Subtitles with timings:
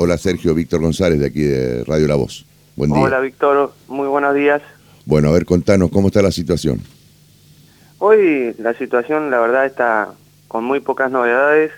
[0.00, 2.46] Hola Sergio, Víctor González de aquí de Radio La Voz.
[2.76, 3.00] Buen día.
[3.00, 4.62] Hola Víctor, muy buenos días.
[5.06, 6.80] Bueno, a ver, contanos, ¿cómo está la situación?
[7.98, 10.10] Hoy la situación, la verdad, está
[10.46, 11.72] con muy pocas novedades.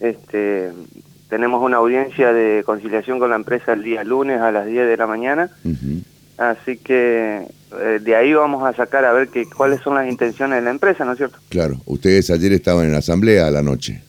[0.00, 0.72] Este,
[1.28, 4.96] tenemos una audiencia de conciliación con la empresa el día lunes a las 10 de
[4.96, 5.48] la mañana.
[6.38, 7.46] Así que
[7.78, 10.70] eh, de ahí vamos a sacar a ver que, cuáles son las intenciones de la
[10.70, 11.38] empresa, ¿no es cierto?
[11.48, 14.02] Claro, ustedes ayer estaban en la asamblea a la noche.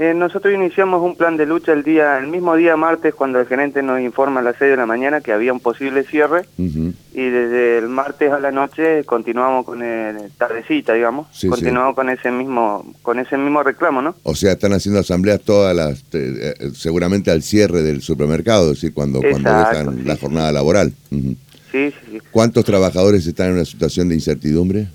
[0.00, 3.46] Eh, nosotros iniciamos un plan de lucha el día, el mismo día martes, cuando el
[3.46, 7.30] gerente nos informa a las 6 de la mañana que había un posible cierre, y
[7.30, 12.94] desde el martes a la noche continuamos con el tardecita, digamos, continuamos con ese mismo,
[13.02, 14.14] con ese mismo reclamo, ¿no?
[14.22, 18.94] O sea, están haciendo asambleas todas las, eh, seguramente al cierre del supermercado, es decir,
[18.94, 20.92] cuando, cuando dejan la jornada laboral.
[21.10, 21.32] sí,
[21.72, 22.20] sí.
[22.30, 24.86] ¿Cuántos trabajadores están en una situación de incertidumbre?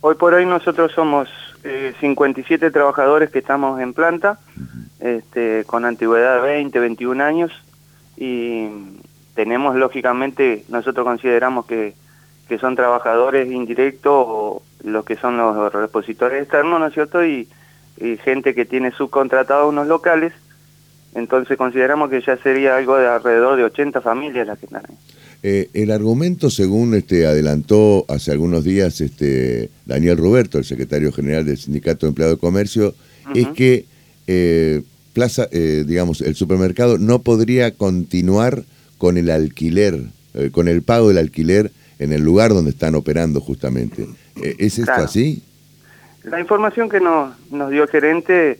[0.00, 1.28] Hoy por hoy nosotros somos
[1.62, 4.38] 57 eh, trabajadores que estamos en planta,
[5.00, 7.52] este, con antigüedad de 20, 21 años,
[8.16, 8.68] y
[9.34, 11.94] tenemos lógicamente, nosotros consideramos que,
[12.48, 17.24] que son trabajadores indirectos o los que son los repositores externos, ¿no es cierto?
[17.24, 17.48] Y,
[17.98, 20.32] y gente que tiene subcontratados unos locales,
[21.14, 24.96] entonces consideramos que ya sería algo de alrededor de 80 familias las que están ahí.
[25.42, 31.46] Eh, el argumento, según este adelantó hace algunos días este Daniel Roberto, el secretario general
[31.46, 32.94] del Sindicato de Empleado de Comercio,
[33.34, 33.86] es que
[34.26, 34.82] eh,
[35.14, 38.64] Plaza, eh, digamos, el supermercado no podría continuar
[38.98, 39.98] con el alquiler,
[40.52, 44.06] con el pago del alquiler en el lugar donde están operando justamente.
[44.58, 45.42] ¿Es esto así?
[46.22, 48.58] La información que nos, nos dio el gerente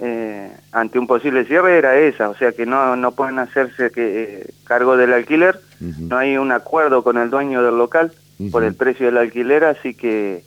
[0.00, 4.22] eh, ante un posible cierre era esa, o sea que no, no pueden hacerse que,
[4.22, 5.60] eh, cargo del alquiler,
[5.98, 8.12] no hay un acuerdo con el dueño del local
[8.50, 10.44] por el precio del alquiler, así que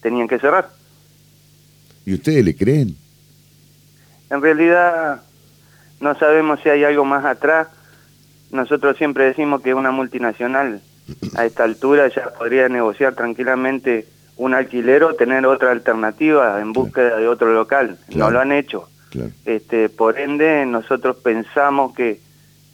[0.00, 0.70] tenían que cerrar.
[2.04, 2.96] ¿Y ustedes le creen?
[4.30, 5.22] En realidad
[6.00, 7.68] no sabemos si hay algo más atrás.
[8.50, 10.80] Nosotros siempre decimos que una multinacional
[11.34, 17.16] a esta altura ya podría negociar tranquilamente un alquiler o tener otra alternativa en búsqueda
[17.16, 17.98] de otro local.
[18.14, 18.88] No lo han hecho.
[19.44, 22.20] Este, por ende, nosotros pensamos que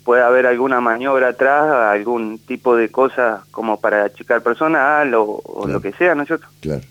[0.04, 5.80] puede haber alguna maniobra atrás, algún tipo de cosa como para achicar personal o, lo
[5.80, 6.46] que sea, ¿no es cierto?
[6.60, 6.82] Claro.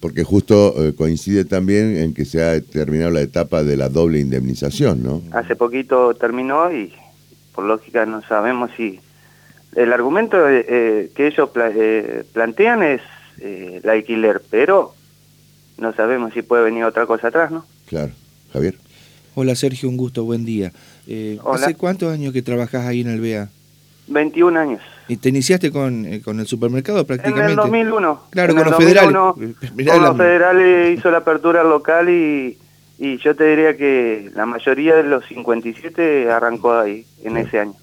[0.00, 4.18] Porque justo eh, coincide también en que se ha terminado la etapa de la doble
[4.18, 5.22] indemnización, ¿no?
[5.32, 6.92] Hace poquito terminó y
[7.54, 9.00] por lógica no sabemos si...
[9.76, 11.50] El argumento eh, eh, que ellos
[12.32, 13.02] plantean es
[13.40, 14.94] eh, el alquiler, pero
[15.78, 17.64] no sabemos si puede venir otra cosa atrás, ¿no?
[17.86, 18.12] Claro.
[18.52, 18.74] Javier.
[19.34, 20.72] Hola Sergio, un gusto, buen día.
[21.06, 23.48] Eh, ¿Hace cuántos años que trabajás ahí en el BEA?
[24.08, 24.80] 21 años.
[25.08, 27.44] ¿Y te iniciaste con, eh, con el supermercado prácticamente?
[27.44, 28.22] En el 2001.
[28.30, 29.12] Claro, con los federales.
[29.12, 32.58] Con los federales hizo la apertura local y,
[32.98, 37.74] y yo te diría que la mayoría de los 57 arrancó ahí, en ese año.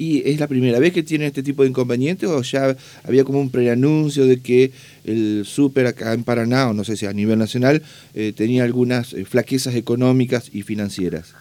[0.00, 2.74] ¿Y es la primera vez que tiene este tipo de inconvenientes o ya
[3.06, 4.72] había como un preanuncio de que
[5.04, 7.82] el súper acá en Paraná, o no sé si a nivel nacional,
[8.14, 11.34] eh, tenía algunas eh, flaquezas económicas y financieras?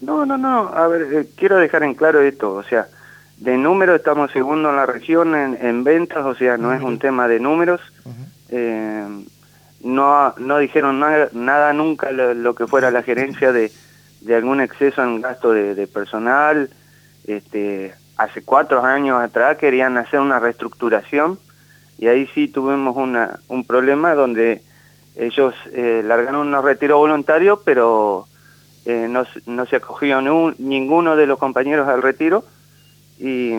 [0.00, 0.66] No, no, no.
[0.74, 2.52] A ver, eh, quiero dejar en claro esto.
[2.54, 2.88] O sea,
[3.36, 7.28] de número estamos segundo en la región en, ventas, o sea, no es un tema
[7.28, 7.80] de números.
[9.80, 13.70] no, no dijeron nada, nunca lo, que fuera la gerencia de,
[14.22, 16.68] de algún exceso en gasto de, de personal
[17.26, 21.38] este, hace cuatro años atrás querían hacer una reestructuración
[21.98, 24.62] y ahí sí tuvimos una, un problema donde
[25.16, 28.26] ellos eh, largaron un retiro voluntario, pero
[28.86, 32.44] eh, no, no, se acogió ninguno de los compañeros al retiro
[33.18, 33.52] y,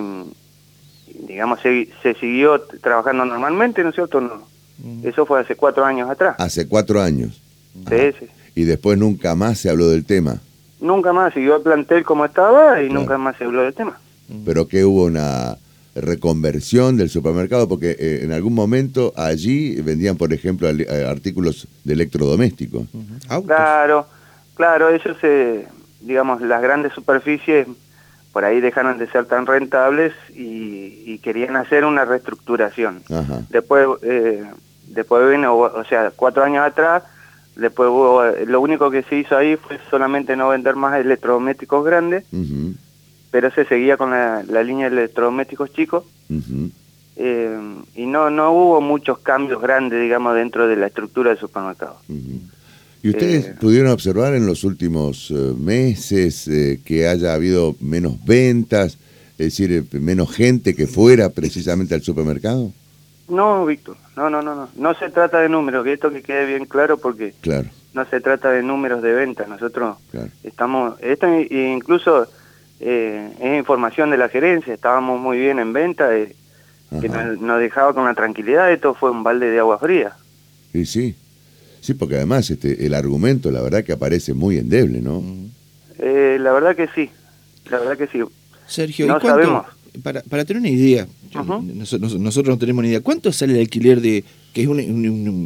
[1.28, 4.20] digamos, se, se, siguió trabajando normalmente, ¿no es cierto?
[4.20, 4.42] No.
[5.04, 6.36] Eso fue hace cuatro años atrás.
[6.40, 7.42] Hace cuatro años.
[7.88, 8.28] Sí, sí.
[8.56, 10.42] Y después nunca más se habló del tema
[10.84, 13.98] nunca más siguió el plantel como estaba y nunca más se habló del tema.
[14.46, 15.58] Pero que hubo una
[15.96, 21.94] reconversión del supermercado, porque eh, en algún momento allí vendían, por ejemplo, eh, artículos de
[21.94, 22.88] electrodomésticos.
[23.46, 24.08] Claro,
[24.56, 25.68] claro, ellos, eh,
[26.02, 27.68] digamos, las grandes superficies
[28.34, 33.02] por ahí dejaron de ser tan rentables y, querían hacer una reestructuración.
[33.50, 34.44] Después, eh,
[34.88, 37.04] después vino, o sea, cuatro años atrás,
[37.56, 37.90] Después
[38.48, 42.26] lo único que se hizo ahí fue solamente no vender más electrodomésticos grandes,
[43.32, 46.04] pero se seguía con la, línea de electrodomésticos chicos.
[47.16, 47.60] Eh,
[47.96, 51.98] y no no hubo muchos cambios grandes, digamos, dentro de la estructura del supermercado.
[53.04, 56.50] ¿Y ustedes eh, pudieron observar en los últimos eh, meses
[56.84, 58.98] que haya habido menos ventas,
[59.38, 62.72] es decir, menos gente que fuera precisamente al supermercado?
[63.28, 64.70] No, Víctor, no, no, no, no.
[64.76, 67.68] No se trata de números, que esto que quede bien claro porque claro.
[67.94, 69.98] no se trata de números de venta, nosotros
[70.44, 72.28] estamos, esto incluso
[72.80, 76.36] eh, es información de la gerencia, estábamos muy bien en venta, eh,
[77.00, 80.16] que nos, dejaba con la tranquilidad, esto fue un balde de agua fría.
[80.74, 81.16] Sí, sí,
[81.80, 85.24] sí, porque además este, el argumento, la verdad que aparece muy endeble, ¿no?
[85.98, 87.10] Eh, la verdad que sí,
[87.70, 88.22] la verdad que sí.
[88.68, 89.66] Sergio, no sabemos.
[90.02, 91.08] Para, para tener una idea,
[91.74, 94.24] nosotros, no tenemos ni idea, ¿cuánto sale el alquiler de,
[94.54, 94.80] que es un,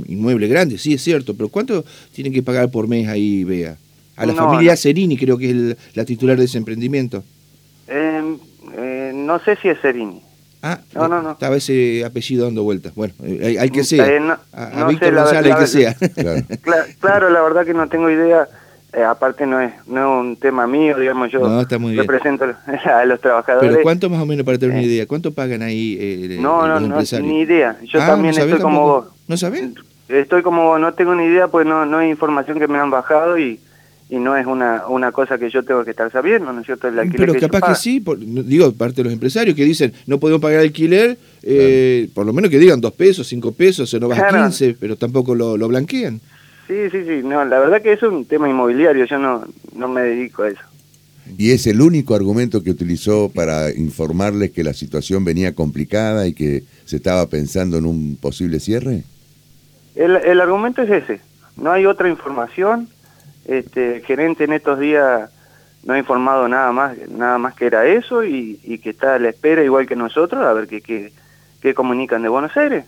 [0.07, 1.83] inmueble grande, sí es cierto, pero ¿cuánto
[2.13, 3.77] tienen que pagar por mes ahí, vea?
[4.15, 7.23] A la familia Serini creo que es la titular de ese emprendimiento.
[7.88, 8.38] Em,
[8.77, 10.21] eh, no sé si es Serini.
[10.61, 11.31] Ah, no, no, no.
[11.31, 12.95] Estaba ese apellido dando vueltas.
[12.95, 14.09] Bueno, hay, hay que ser.
[14.09, 15.94] Eh, a, Víctor González, hay que sea.
[16.99, 17.29] claro.
[17.29, 18.47] la verdad que no tengo idea.
[18.93, 21.41] Eh, aparte no es, no es un tema mío, digamos, yo
[21.95, 22.45] represento
[22.85, 23.69] a los trabajadores.
[23.69, 25.05] Pero ¿cuánto más o menos para tener una idea?
[25.05, 27.77] ¿Cuánto pagan ahí eh, no, no, no, ni idea.
[27.83, 29.05] Yo ah, también estoy como vos.
[29.27, 29.69] ¿No sabés?
[30.07, 32.89] Estoy como vos, no tengo ni idea, pues no, no hay información que me han
[32.89, 33.59] bajado y
[34.09, 36.87] y no es una, una cosa que yo tengo que estar sabiendo, ¿no es cierto?
[36.87, 38.03] El alquiler Pero capaz que sí,
[38.45, 42.49] digo, parte de los empresarios que dicen, no podemos pagar alquiler, eh, por lo menos
[42.49, 45.67] que digan dos pesos, cinco pesos, se nos va a 15, pero tampoco lo, lo,
[45.67, 46.21] blanquean.
[46.67, 50.01] Sí, sí, sí, no, la verdad que es un tema inmobiliario, yo no, no me
[50.01, 50.61] dedico a eso.
[51.37, 56.33] ¿Y es el único argumento que utilizó para informarles que la situación venía complicada y
[56.33, 59.03] que se estaba pensando en un posible cierre?
[59.95, 61.21] El, el argumento es ese,
[61.57, 62.89] no hay otra información,
[63.45, 65.29] este, el gerente en estos días
[65.85, 69.29] no ha informado nada más, nada más que era eso y, que está a la
[69.29, 71.11] espera igual que nosotros a ver qué,
[71.61, 72.85] qué, comunican de Buenos Aires.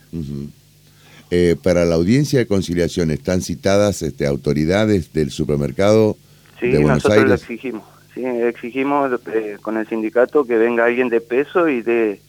[1.30, 6.16] Eh, para la audiencia de conciliación, ¿están citadas este, autoridades del supermercado
[6.60, 7.84] de Buenos nosotros lo exigimos.
[8.14, 12.20] Sí, exigimos eh, con el sindicato que venga alguien de peso y de,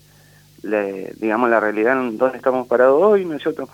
[1.20, 3.70] digamos, la realidad en dónde estamos parados hoy nosotros.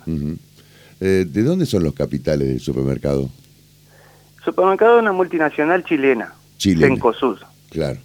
[1.00, 3.30] Eh, ¿De dónde son los capitales del supermercado?
[4.44, 6.88] Supermercado de una multinacional chilena, chilena.
[6.88, 7.38] Sencosud.
[7.70, 8.00] Claro.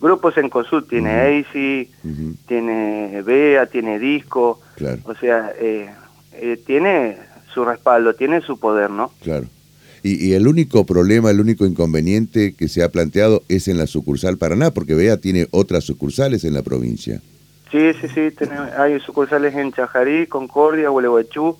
[0.00, 5.00] Grupo Sencosud tiene uh tiene BEA, tiene Disco, claro.
[5.04, 5.88] o sea, eh,
[6.40, 7.16] eh, tiene
[7.52, 9.12] su respaldo, tiene su poder, ¿no?
[9.22, 9.46] Claro.
[10.02, 14.38] Y, el único problema, el único inconveniente que se ha planteado es en la sucursal
[14.38, 17.20] Paraná, porque BEA tiene otras sucursales en la provincia.
[17.72, 18.46] Sí, sí, sí,
[18.78, 21.56] hay sucursales en Chajarí, Concordia, Gualeguaychú,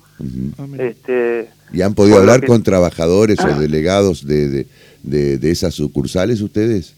[0.79, 3.59] este, ¿Y han podido hablar con trabajadores o ah.
[3.59, 4.65] delegados de,
[5.03, 6.95] de, esas sucursales ustedes?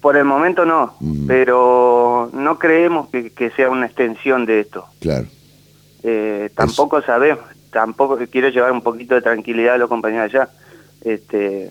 [0.00, 0.94] Por el momento no,
[1.26, 4.84] pero no creemos que, sea una extensión de esto.
[5.00, 5.26] Claro.
[6.02, 10.48] Eh, tampoco sabemos, tampoco quiero llevar un poquito de tranquilidad a los compañeros allá.
[11.04, 11.70] Este,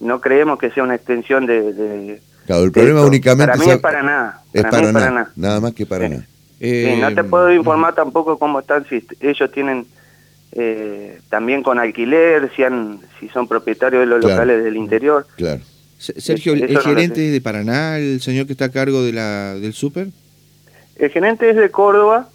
[0.00, 2.20] no creemos que sea una extensión de...
[2.46, 3.52] claro, el problema únicamente...
[3.52, 4.42] Para mí es para nada.
[4.52, 6.26] Es para, nada, nada, más que para nada.
[6.60, 9.86] no te puedo informar tampoco cómo están, si ellos tienen
[10.56, 15.26] eh, también con alquiler, si, han, si son propietarios de los locales del interior.
[15.36, 15.60] Claro.
[15.98, 20.08] Sergio, ¿el, gerente de Paraná, el señor que está a cargo de la, del súper?
[20.96, 22.28] El gerente es de Córdoba,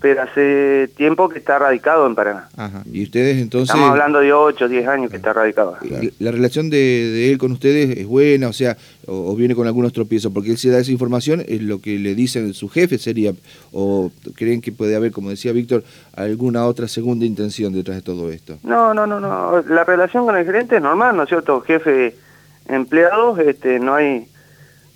[0.00, 2.48] pero hace tiempo que está radicado en Paraná.
[2.90, 3.70] ¿Y ustedes entonces...?
[3.70, 5.76] Estamos hablando de 8 o 10 años que está radicado.
[6.18, 8.48] ¿La relación de, él con ustedes es buena?
[8.48, 8.76] O sea,
[9.06, 10.32] o, viene con algunos tropiezos?
[10.32, 13.32] Porque él se da esa información, es lo que le dicen su jefe sería,
[13.72, 15.84] o creen que puede haber, como decía Víctor,
[16.14, 18.58] alguna otra segunda intención detrás de todo esto.
[18.62, 19.62] No, no, no, no.
[19.68, 21.60] La relación con el gerente es normal, ¿no es cierto?
[21.60, 22.14] Jefe
[22.66, 24.26] empleados, este, no hay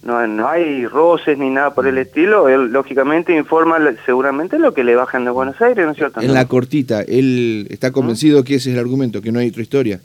[0.03, 1.99] no, no hay roces ni nada por el mm.
[1.99, 6.21] estilo, él lógicamente informa seguramente lo que le bajan de Buenos Aires, ¿no es cierto?
[6.21, 9.63] En la cortita, él está convencido que ese es el argumento, que no hay otra
[9.63, 10.01] historia.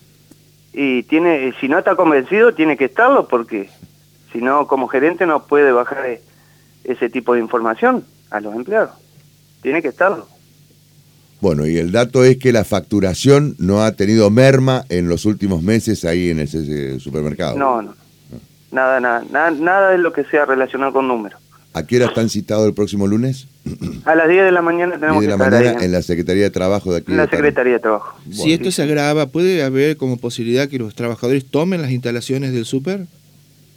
[0.73, 3.69] Y tiene, si no está convencido, tiene que estarlo, porque
[4.31, 6.21] si no, como gerente no puede bajar e,
[6.83, 8.91] ese tipo de información a los empleados.
[9.62, 10.27] Tiene que estarlo.
[11.39, 15.62] Bueno, y el dato es que la facturación no ha tenido merma en los últimos
[15.62, 17.57] meses ahí en ese supermercado.
[17.57, 18.02] No, no
[18.73, 21.39] nada, nada, nada, nada de lo que sea relacionado con números.
[21.73, 23.47] ¿A qué hora están citados el próximo lunes?
[24.05, 26.49] A las 10 de la mañana tenemos 10 de la mañana en la Secretaría de
[26.51, 27.11] Trabajo de aquí.
[27.11, 28.15] En la Secretaría de Trabajo.
[28.29, 32.65] Si esto se agrava, ¿puede haber como posibilidad que los trabajadores tomen las instalaciones del
[32.65, 33.07] súper?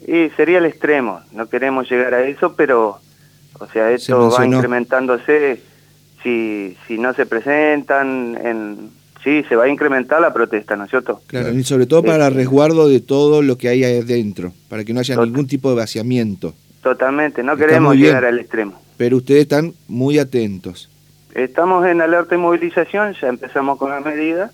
[0.06, 3.00] Y sería el extremo, no queremos llegar a eso, pero,
[3.58, 5.62] o sea, esto va incrementándose
[6.22, 8.90] si, si no se presentan en
[9.26, 11.20] sí, se va a incrementar la protesta, ¿no es cierto?
[11.26, 14.84] Claro, y sobre todo para el resguardo de todo lo que hay ahí adentro, para
[14.84, 16.54] que no haya ningún tipo de vaciamiento.
[16.80, 18.80] Totalmente, no queremos llegar al extremo.
[18.96, 20.88] Pero ustedes están muy atentos.
[21.34, 24.52] Estamos en alerta y movilización, ya empezamos con la medida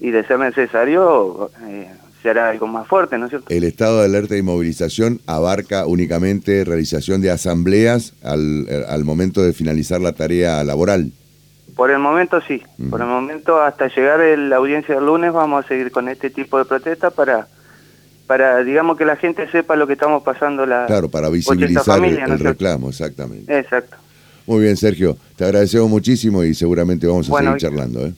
[0.00, 1.88] y de ser necesario eh,
[2.20, 3.46] será algo más fuerte, ¿no es cierto?
[3.48, 9.52] El estado de alerta y movilización abarca únicamente realización de asambleas al, al momento de
[9.52, 11.12] finalizar la tarea laboral
[11.80, 15.68] Por el momento sí, por el momento hasta llegar la audiencia del lunes vamos a
[15.68, 17.48] seguir con este tipo de protesta para,
[18.26, 22.38] para digamos que la gente sepa lo que estamos pasando la Claro, para visibilizar el,
[22.38, 23.58] reclamo, exactamente.
[23.58, 23.96] Exacto.
[24.44, 28.04] Muy bien, Sergio, te agradecemos muchísimo y seguramente vamos a seguir charlando.
[28.04, 28.12] ¿eh?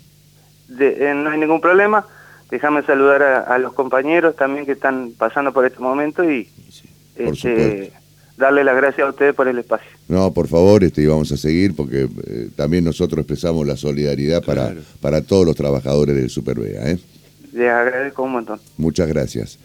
[0.80, 2.04] Eh, no hay ningún problema,
[2.50, 6.48] déjame saludar a, los compañeros también que están pasando por este momento y
[7.14, 7.92] este,
[8.36, 9.88] darle las gracias a ustedes por el espacio.
[10.12, 14.74] No, por favor, este, vamos a seguir porque eh, también nosotros expresamos la solidaridad para,
[15.00, 16.90] para todos los trabajadores del Supervea.
[16.90, 16.98] ¿eh?
[17.54, 18.60] Les agradezco un montón.
[18.76, 19.58] Muchas gracias.